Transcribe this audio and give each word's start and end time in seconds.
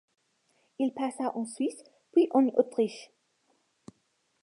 Il 0.79 0.95
passa 0.95 1.31
en 1.37 1.45
Suisse 1.45 1.83
puis 2.13 2.27
en 2.33 2.47
Autriche. 2.57 3.11